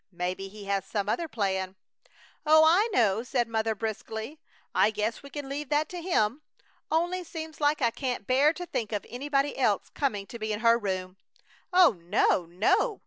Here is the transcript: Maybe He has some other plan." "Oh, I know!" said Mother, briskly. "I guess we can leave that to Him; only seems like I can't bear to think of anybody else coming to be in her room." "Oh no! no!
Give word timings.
Maybe 0.11 0.47
He 0.47 0.65
has 0.65 0.83
some 0.83 1.07
other 1.07 1.27
plan." 1.27 1.75
"Oh, 2.43 2.63
I 2.65 2.89
know!" 2.91 3.21
said 3.21 3.47
Mother, 3.47 3.75
briskly. 3.75 4.39
"I 4.73 4.89
guess 4.89 5.21
we 5.21 5.29
can 5.29 5.47
leave 5.47 5.69
that 5.69 5.89
to 5.89 6.01
Him; 6.01 6.41
only 6.89 7.23
seems 7.23 7.61
like 7.61 7.83
I 7.83 7.91
can't 7.91 8.25
bear 8.25 8.51
to 8.51 8.65
think 8.65 8.91
of 8.93 9.05
anybody 9.07 9.55
else 9.55 9.89
coming 9.93 10.25
to 10.25 10.39
be 10.39 10.51
in 10.51 10.61
her 10.61 10.79
room." 10.79 11.17
"Oh 11.71 11.99
no! 12.01 12.47
no! 12.47 12.99